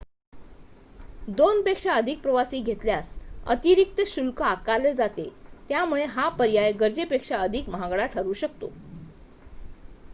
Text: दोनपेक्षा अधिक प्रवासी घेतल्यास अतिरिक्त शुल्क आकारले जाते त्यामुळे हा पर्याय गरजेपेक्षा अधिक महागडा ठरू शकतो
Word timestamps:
दोनपेक्षा 1.31 1.93
अधिक 1.93 2.21
प्रवासी 2.21 2.61
घेतल्यास 2.61 3.11
अतिरिक्त 3.47 4.01
शुल्क 4.07 4.41
आकारले 4.43 4.93
जाते 4.93 5.27
त्यामुळे 5.69 6.05
हा 6.07 6.27
पर्याय 6.31 6.71
गरजेपेक्षा 6.79 7.37
अधिक 7.39 7.69
महागडा 7.69 8.05
ठरू 8.07 8.33
शकतो 8.35 8.71